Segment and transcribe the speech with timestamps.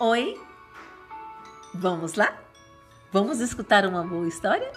[0.00, 0.40] Oi?
[1.72, 2.36] Vamos lá?
[3.12, 4.72] Vamos escutar uma boa história?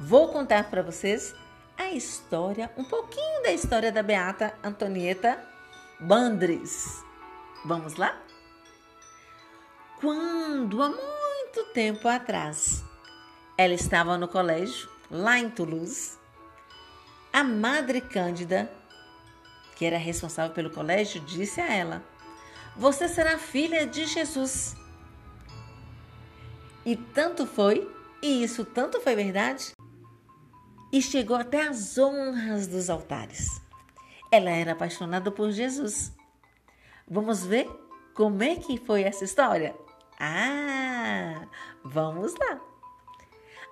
[0.00, 1.32] Vou contar para vocês
[1.78, 5.40] a história, um pouquinho da história da Beata Antonieta
[6.00, 7.00] Bandres.
[7.64, 8.20] Vamos lá?
[10.00, 12.82] Quando, há muito tempo atrás,
[13.56, 16.18] ela estava no colégio, lá em Toulouse,
[17.32, 18.68] a Madre Cândida,
[19.76, 22.02] que era responsável pelo colégio, disse a ela:
[22.76, 24.76] Você será filha de Jesus.
[26.84, 29.72] E tanto foi, e isso tanto foi verdade,
[30.92, 33.60] e chegou até as honras dos altares.
[34.30, 36.12] Ela era apaixonada por Jesus.
[37.08, 37.68] Vamos ver
[38.14, 39.74] como é que foi essa história?
[40.18, 41.46] Ah,
[41.84, 42.60] vamos lá.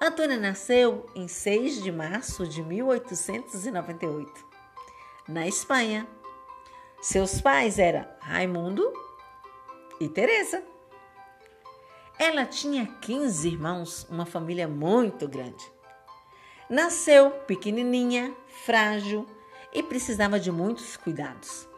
[0.01, 4.47] Antônia nasceu em 6 de março de 1898,
[5.29, 6.07] na Espanha.
[7.03, 8.93] Seus pais eram Raimundo
[9.99, 10.63] e Teresa.
[12.17, 15.69] Ela tinha 15 irmãos, uma família muito grande.
[16.71, 18.33] Nasceu pequenininha,
[18.65, 19.27] frágil
[19.73, 21.69] e precisava de muitos cuidados.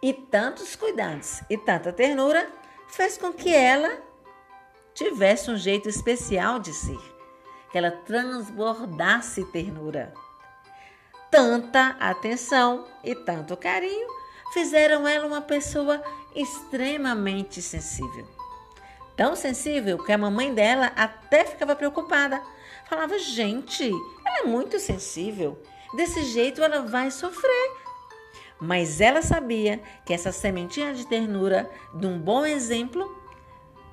[0.00, 2.48] E tantos cuidados e tanta ternura
[2.86, 4.00] fez com que ela
[4.94, 7.00] tivesse um jeito especial de ser,
[7.72, 10.14] que ela transbordasse ternura.
[11.32, 14.21] Tanta atenção e tanto carinho
[14.52, 16.02] fizeram ela uma pessoa
[16.34, 18.26] extremamente sensível.
[19.16, 22.42] Tão sensível que a mamãe dela até ficava preocupada.
[22.88, 23.90] Falava: gente,
[24.24, 25.60] ela é muito sensível.
[25.94, 27.82] Desse jeito ela vai sofrer.
[28.58, 33.20] Mas ela sabia que essa sementinha de ternura, de um bom exemplo,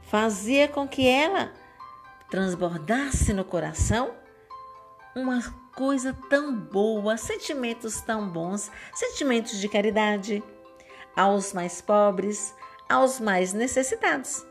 [0.04, 1.52] fazia com que ela
[2.30, 4.12] transbordasse no coração
[5.16, 5.42] uma
[5.76, 10.44] coisa tão boa, sentimentos tão bons, sentimentos de caridade
[11.16, 12.54] aos mais pobres,
[12.88, 14.46] aos mais necessitados.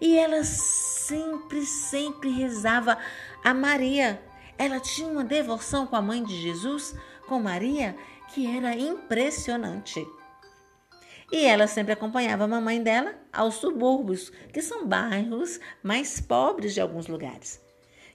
[0.00, 2.98] E ela sempre, sempre rezava
[3.44, 4.22] a Maria.
[4.58, 6.94] Ela tinha uma devoção com a mãe de Jesus,
[7.28, 7.96] com Maria,
[8.34, 10.04] que era impressionante.
[11.30, 16.80] E ela sempre acompanhava a mamãe dela aos subúrbios, que são bairros mais pobres de
[16.80, 17.60] alguns lugares.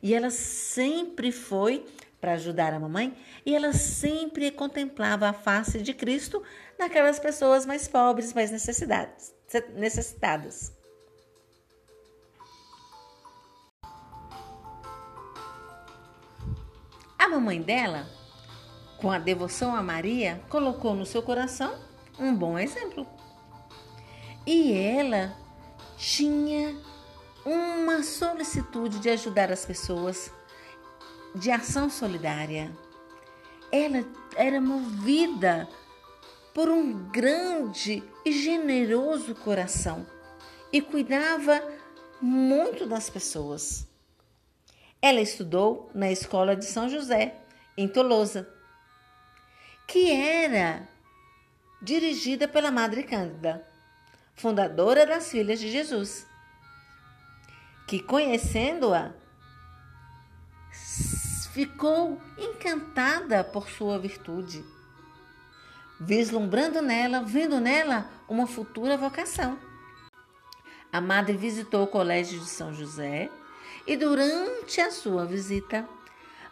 [0.03, 1.83] E ela sempre foi
[2.19, 6.41] para ajudar a mamãe e ela sempre contemplava a face de Cristo
[6.77, 9.33] naquelas pessoas mais pobres, mais necessitadas.
[9.75, 10.75] necessitadas.
[17.17, 18.07] A mamãe dela,
[18.99, 21.77] com a devoção a Maria, colocou no seu coração
[22.17, 23.05] um bom exemplo.
[24.45, 25.35] E ela
[25.97, 26.73] tinha
[27.45, 30.31] uma solicitude de ajudar as pessoas,
[31.35, 32.71] de ação solidária.
[33.71, 34.05] Ela
[34.35, 35.67] era movida
[36.53, 40.05] por um grande e generoso coração
[40.71, 41.61] e cuidava
[42.21, 43.87] muito das pessoas.
[45.01, 47.35] Ela estudou na escola de São José,
[47.77, 48.49] em Tolosa,
[49.87, 50.87] que era
[51.81, 53.65] dirigida pela Madre Cândida,
[54.35, 56.25] fundadora das Filhas de Jesus,
[57.87, 59.13] que conhecendo-a,
[61.57, 64.63] ficou encantada por sua virtude,
[65.99, 69.57] vislumbrando nela, vendo nela uma futura vocação.
[70.93, 73.31] A madre visitou o Colégio de São José
[73.87, 75.89] e durante a sua visita,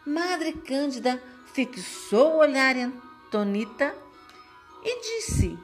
[0.03, 1.22] Madre Cândida
[1.53, 3.95] fixou o olhar em Antonita
[4.83, 5.55] e disse: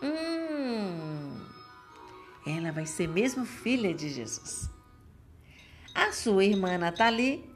[0.00, 1.36] Hum,
[2.46, 4.70] ela vai ser mesmo filha de Jesus.
[5.92, 7.51] A sua irmã Nathalie,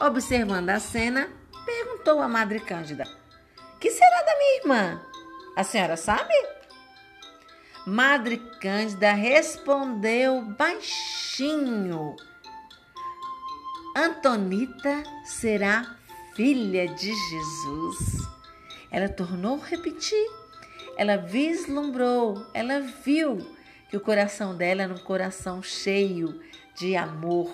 [0.00, 1.28] observando a cena,
[1.64, 3.04] perguntou à Madre Cândida:
[3.78, 5.02] Que será da minha irmã?
[5.56, 6.34] A senhora sabe?
[7.86, 12.16] Madre Cândida respondeu baixinho:
[13.96, 15.96] Antonita será
[16.34, 18.28] filha de Jesus.
[18.90, 20.40] Ela tornou a repetir.
[20.96, 23.38] Ela vislumbrou, ela viu
[23.88, 26.40] que o coração dela era um coração cheio
[26.76, 27.50] de amor,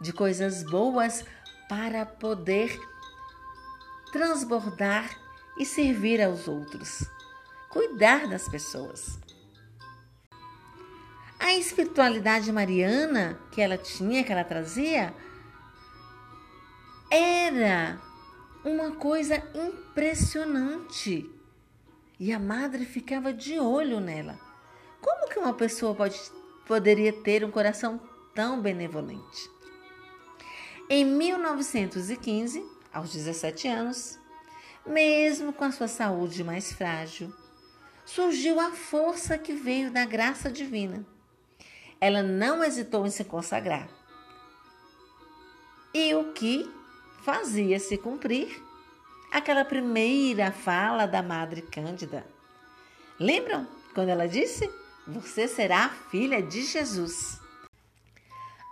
[0.00, 1.24] de coisas boas
[1.70, 2.76] para poder
[4.10, 5.08] transbordar
[5.56, 7.08] e servir aos outros,
[7.68, 9.20] cuidar das pessoas.
[11.38, 15.14] A espiritualidade mariana que ela tinha, que ela trazia,
[17.08, 18.00] era
[18.64, 21.30] uma coisa impressionante.
[22.18, 24.36] E a madre ficava de olho nela.
[25.00, 26.20] Como que uma pessoa pode,
[26.66, 28.00] poderia ter um coração
[28.34, 29.59] tão benevolente?
[30.92, 34.18] Em 1915, aos 17 anos,
[34.84, 37.32] mesmo com a sua saúde mais frágil,
[38.04, 41.06] surgiu a força que veio da graça divina.
[42.00, 43.88] Ela não hesitou em se consagrar.
[45.94, 46.68] E o que
[47.22, 48.60] fazia se cumprir?
[49.30, 52.26] Aquela primeira fala da Madre Cândida.
[53.16, 53.64] Lembram
[53.94, 54.68] quando ela disse:
[55.06, 57.40] Você será filha de Jesus?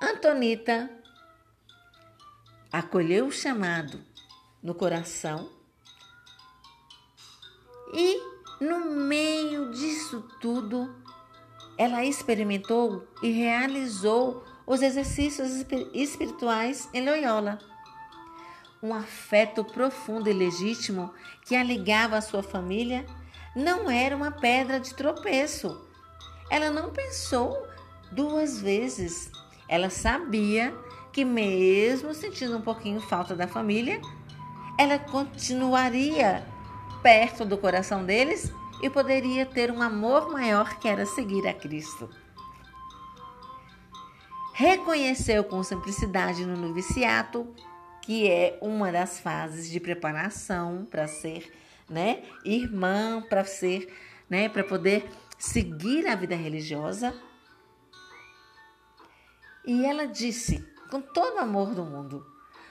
[0.03, 0.98] Antonita
[2.73, 4.01] acolheu o chamado
[4.63, 5.49] no coração
[7.93, 8.21] e,
[8.61, 10.95] no meio disso tudo,
[11.77, 17.59] ela experimentou e realizou os exercícios espirituais em Loyola.
[18.83, 21.13] Um afeto profundo e legítimo
[21.45, 23.07] que a ligava à sua família
[23.57, 25.89] não era uma pedra de tropeço.
[26.51, 27.67] Ela não pensou
[28.13, 29.31] duas vezes.
[29.69, 30.75] Ela sabia
[31.13, 34.01] que, mesmo sentindo um pouquinho falta da família,
[34.79, 36.47] ela continuaria
[37.03, 38.53] perto do coração deles
[38.83, 42.09] e poderia ter um amor maior que era seguir a Cristo.
[44.53, 47.55] Reconheceu com simplicidade no noviciato,
[48.03, 51.53] que é uma das fases de preparação para ser,
[51.89, 53.93] né, irmã, para ser,
[54.29, 55.09] né, para poder
[55.39, 57.15] seguir a vida religiosa.
[59.65, 62.27] E ela disse, com todo o amor do mundo: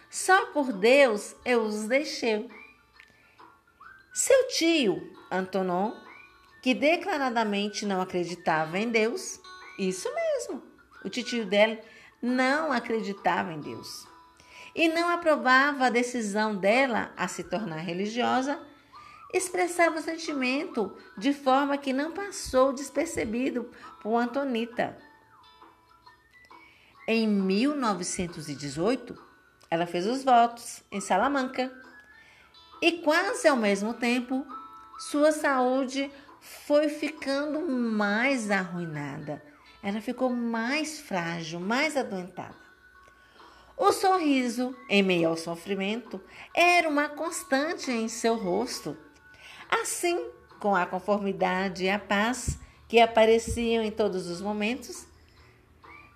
[0.10, 2.50] Só por Deus eu os deixei.
[4.14, 5.94] Seu tio, Antonon,
[6.62, 9.40] que declaradamente não acreditava em Deus,
[9.78, 10.64] isso mesmo,
[11.06, 11.78] o tio dela
[12.22, 14.08] não acreditava em Deus
[14.78, 18.60] e não aprovava a decisão dela a se tornar religiosa,
[19.34, 23.72] expressava o sentimento de forma que não passou despercebido
[24.02, 24.96] por Antonita.
[27.10, 29.18] Em 1918,
[29.72, 31.72] ela fez os votos em Salamanca
[32.82, 34.46] e quase ao mesmo tempo,
[35.00, 36.12] sua saúde
[36.42, 39.42] foi ficando mais arruinada.
[39.82, 42.58] Ela ficou mais frágil, mais adoentada.
[43.78, 46.22] O sorriso, em meio ao sofrimento,
[46.54, 48.98] era uma constante em seu rosto.
[49.70, 50.30] Assim,
[50.60, 55.07] com a conformidade e a paz que apareciam em todos os momentos,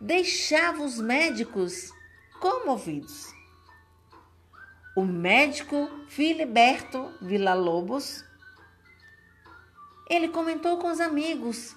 [0.01, 1.93] deixava os médicos
[2.39, 3.31] comovidos.
[4.95, 8.25] O médico Filiberto Villa-Lobos,
[10.09, 11.75] ele comentou com os amigos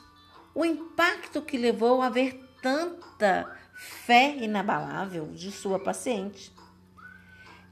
[0.54, 6.50] o impacto que levou a ver tanta fé inabalável de sua paciente,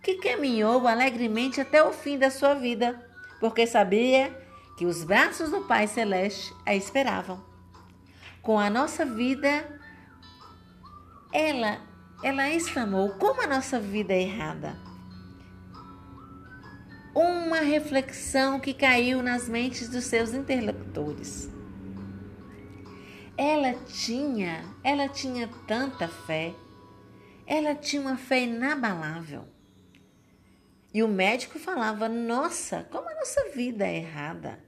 [0.03, 3.09] que caminhou alegremente até o fim da sua vida,
[3.41, 4.37] porque sabia
[4.77, 7.43] que os braços do Pai Celeste a esperavam.
[8.43, 9.81] Com a nossa vida,
[11.33, 11.81] ela,
[12.23, 14.93] ela exclamou: como a nossa vida é errada
[17.15, 21.51] uma reflexão que caiu nas mentes dos seus interlocutores.
[23.37, 26.55] Ela tinha, ela tinha tanta fé,
[27.47, 29.45] ela tinha uma fé inabalável.
[30.95, 34.59] E o médico falava: Nossa, como a nossa vida é errada.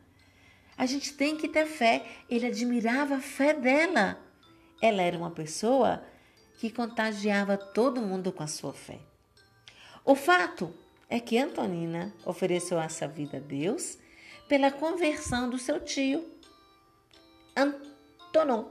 [0.76, 2.04] A gente tem que ter fé.
[2.28, 4.18] Ele admirava a fé dela.
[4.82, 6.02] Ela era uma pessoa
[6.58, 8.98] que contagiava todo mundo com a sua fé.
[10.04, 10.72] O fato
[11.08, 13.98] é que Antonina ofereceu essa vida a Deus
[14.48, 16.28] pela conversão do seu tio,
[17.56, 18.66] Antonon.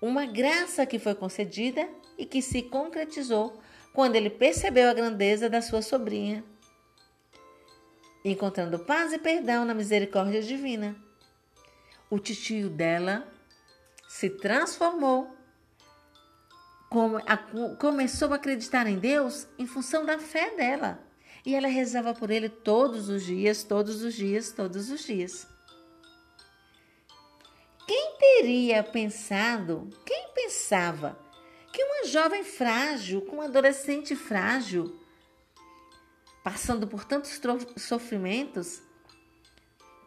[0.00, 3.60] Uma graça que foi concedida e que se concretizou
[3.92, 6.44] quando ele percebeu a grandeza da sua sobrinha,
[8.24, 10.96] encontrando paz e perdão na misericórdia divina.
[12.10, 13.33] O tio dela
[14.14, 15.36] se transformou
[17.80, 21.04] começou a acreditar em Deus em função da fé dela.
[21.44, 25.48] E ela rezava por ele todos os dias, todos os dias, todos os dias.
[27.88, 31.18] Quem teria pensado, quem pensava
[31.72, 34.96] que uma jovem frágil, com um adolescente frágil,
[36.44, 37.40] passando por tantos
[37.76, 38.80] sofrimentos,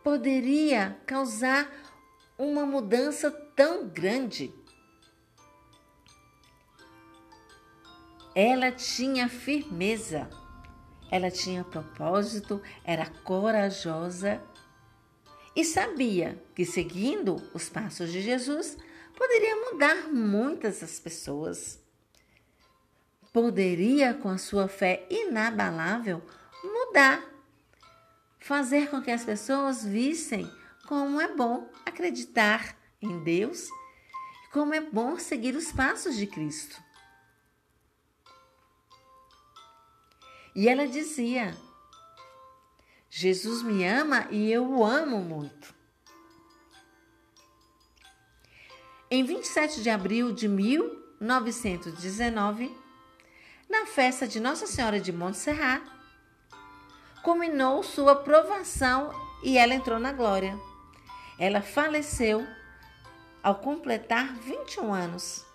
[0.02, 1.70] poderia causar
[2.38, 4.54] uma mudança tão grande?
[8.36, 10.30] Ela tinha firmeza,
[11.10, 14.40] ela tinha propósito, era corajosa
[15.56, 18.78] e sabia que seguindo os passos de Jesus
[19.16, 21.84] poderia mudar muitas as pessoas.
[23.34, 26.22] Poderia, com a sua fé inabalável,
[26.64, 27.28] mudar,
[28.40, 30.48] fazer com que as pessoas vissem
[30.86, 33.70] como é bom acreditar em Deus
[34.46, 36.82] e como é bom seguir os passos de Cristo.
[40.56, 41.56] E ela dizia:
[43.10, 45.76] Jesus me ama e eu o amo muito.
[49.10, 52.76] Em 27 de abril de 1919,
[53.70, 55.84] na festa de Nossa Senhora de Montserrat,
[57.24, 59.12] culminou sua provação
[59.44, 60.60] e ela entrou na glória.
[61.40, 62.46] Ela faleceu
[63.48, 65.46] ao completar 21 anos.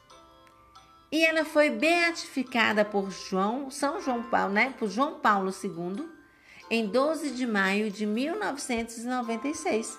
[1.10, 6.08] E ela foi beatificada por João, São João Paulo, né, por João Paulo II,
[6.70, 9.98] em 12 de maio de 1996,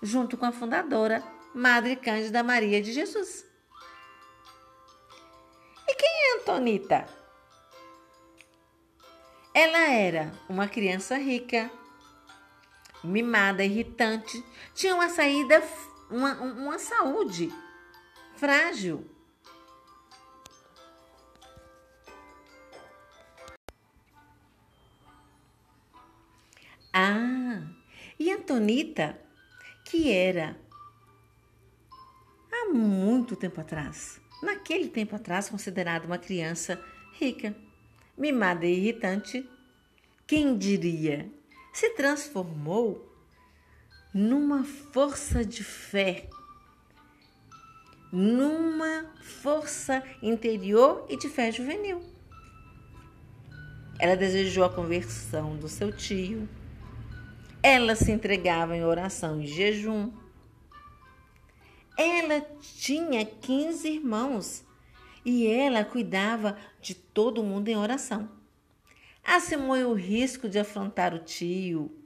[0.00, 1.22] junto com a fundadora
[1.54, 3.44] Madre Cândida Maria de Jesus.
[5.86, 7.06] E quem é Antonita?
[9.52, 11.70] Ela era uma criança rica,
[13.04, 14.42] mimada, irritante,
[14.74, 15.62] tinha uma saída,
[16.10, 17.52] uma, uma saúde
[18.36, 19.04] frágil.
[26.92, 27.62] Ah,
[28.18, 29.20] e Antonita,
[29.84, 30.58] que era
[32.50, 37.54] há muito tempo atrás, naquele tempo atrás considerada uma criança rica,
[38.16, 39.48] mimada e irritante,
[40.26, 41.30] quem diria,
[41.72, 43.07] se transformou
[44.12, 46.28] numa força de fé,
[48.10, 52.02] numa força interior e de fé juvenil.
[53.98, 56.48] Ela desejou a conversão do seu tio,
[57.62, 60.12] ela se entregava em oração e jejum.
[61.96, 64.64] Ela tinha 15 irmãos
[65.24, 68.30] e ela cuidava de todo mundo em oração.
[69.24, 71.97] Assumiu o risco de afrontar o tio,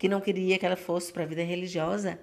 [0.00, 2.18] que não queria que ela fosse para a vida religiosa,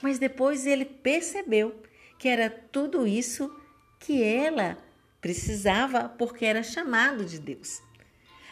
[0.00, 1.82] mas depois ele percebeu
[2.16, 3.52] que era tudo isso
[3.98, 4.78] que ela
[5.20, 7.82] precisava porque era chamado de Deus.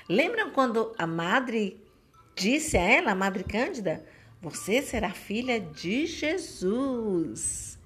[0.08, 1.80] Lembram quando a madre
[2.40, 4.02] Disse a ela, a Madre Cândida:
[4.40, 7.78] Você será filha de Jesus.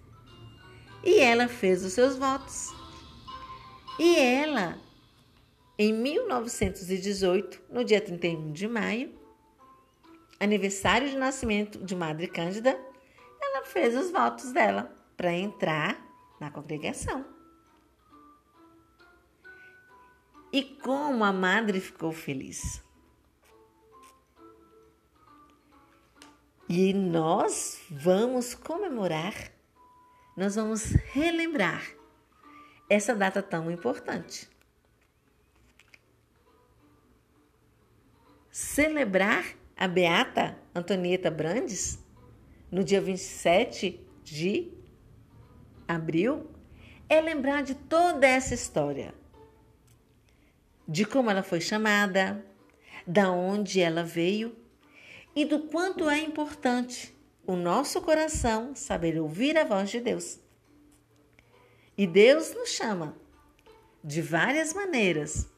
[1.02, 2.68] E ela fez os seus votos.
[3.98, 4.78] E ela,
[5.76, 9.12] em 1918, no dia 31 de maio,
[10.44, 12.78] aniversário de nascimento de Madre Cândida,
[13.40, 15.98] ela fez os votos dela para entrar
[16.40, 17.24] na congregação.
[20.52, 22.84] E como a madre ficou feliz.
[26.68, 29.34] E nós vamos comemorar,
[30.36, 31.84] nós vamos relembrar
[32.88, 34.48] essa data tão importante.
[38.50, 39.44] Celebrar
[39.76, 41.98] a Beata Antonieta Brandes
[42.70, 44.72] no dia 27 de
[45.86, 46.50] abril
[47.08, 49.14] é lembrar de toda essa história,
[50.86, 52.44] de como ela foi chamada,
[53.06, 54.56] da onde ela veio
[55.34, 57.14] e do quanto é importante
[57.46, 60.40] o nosso coração saber ouvir a voz de Deus.
[61.98, 63.16] E Deus nos chama
[64.02, 65.48] de várias maneiras.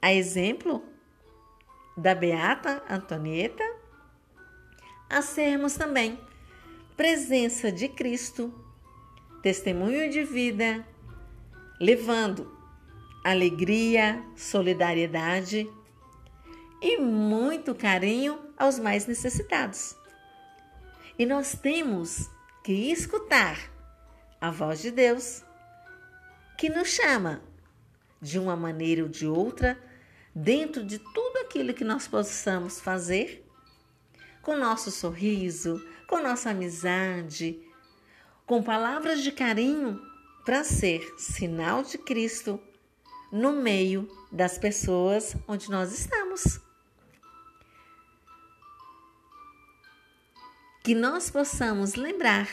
[0.00, 0.84] A exemplo
[1.96, 3.64] da Beata Antonieta,
[5.08, 6.18] a sermos também
[6.96, 8.52] presença de Cristo,
[9.42, 10.86] testemunho de vida,
[11.80, 12.56] levando
[13.24, 15.68] alegria, solidariedade
[16.80, 19.96] e muito carinho aos mais necessitados.
[21.18, 22.30] E nós temos
[22.64, 23.58] que escutar
[24.40, 25.44] a voz de Deus
[26.56, 27.42] que nos chama
[28.20, 29.78] de uma maneira ou de outra,
[30.34, 33.44] dentro de tudo aquilo que nós possamos fazer,
[34.40, 37.60] com nosso sorriso, com nossa amizade,
[38.46, 40.00] com palavras de carinho,
[40.44, 42.60] para ser sinal de Cristo
[43.30, 46.60] no meio das pessoas onde nós estamos.
[50.82, 52.48] que nós possamos lembrar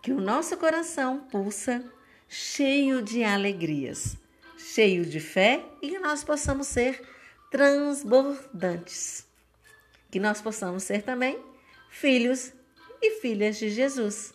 [0.00, 1.84] que o nosso coração pulsa
[2.28, 4.16] cheio de alegrias,
[4.74, 7.00] cheio de fé e que nós possamos ser
[7.48, 9.24] transbordantes.
[10.10, 11.40] Que nós possamos ser também
[11.88, 12.52] filhos
[13.00, 14.34] e filhas de Jesus.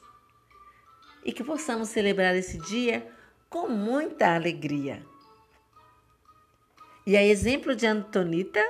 [1.26, 3.06] E que possamos celebrar esse dia
[3.50, 5.06] com muita alegria.
[7.06, 8.64] E a exemplo de Antonita,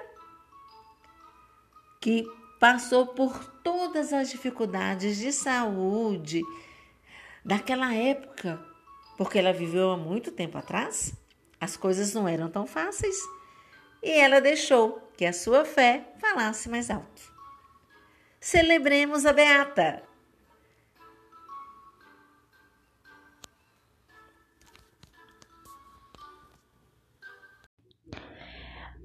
[2.01, 2.25] que
[2.59, 6.41] passou por todas as dificuldades de saúde
[7.45, 8.59] daquela época,
[9.17, 11.18] porque ela viveu há muito tempo atrás,
[11.59, 13.17] as coisas não eram tão fáceis
[14.01, 17.33] e ela deixou que a sua fé falasse mais alto.
[18.39, 20.03] Celebremos a Beata!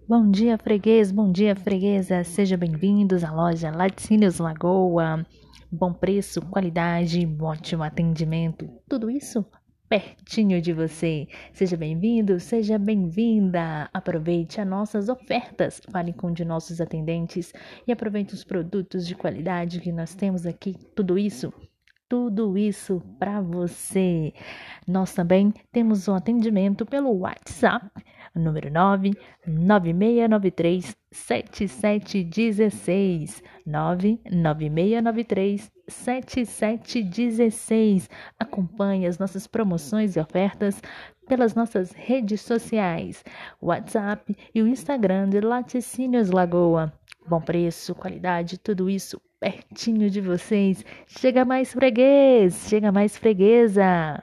[0.06, 2.22] Bom dia, freguês, bom dia, freguesa.
[2.24, 5.26] Sejam bem-vindos à loja Laticínios Lagoa.
[5.72, 8.68] Bom preço, qualidade, ótimo atendimento.
[8.86, 9.44] Tudo isso
[9.88, 11.28] pertinho de você.
[11.52, 13.88] Seja bem-vindo, seja bem-vinda.
[13.92, 15.80] Aproveite as nossas ofertas.
[15.90, 17.52] Fale com um de nossos atendentes
[17.86, 20.74] e aproveite os produtos de qualidade que nós temos aqui.
[20.94, 21.52] Tudo isso
[22.06, 24.32] tudo isso para você.
[24.86, 27.90] Nós também temos um atendimento pelo WhatsApp
[28.34, 29.12] número 9
[29.46, 38.08] 9693 7716 99693 7716.
[38.38, 40.82] Acompanhe as nossas promoções e ofertas
[41.26, 43.22] pelas nossas redes sociais,
[43.60, 46.90] WhatsApp e o Instagram de Laticínios Lagoa.
[47.26, 50.84] Bom preço, qualidade, tudo isso pertinho de vocês.
[51.06, 54.22] Chega mais freguês, chega mais freguesa.